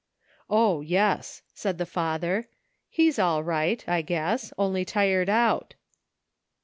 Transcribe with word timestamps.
"O, 0.49 0.81
yes!" 0.81 1.43
said 1.53 1.77
the 1.77 1.85
father; 1.85 2.47
"he's 2.89 3.19
all 3.19 3.43
right, 3.43 3.87
I 3.87 4.01
guess, 4.01 4.51
only 4.57 4.83
tired 4.83 5.29
out." 5.29 5.75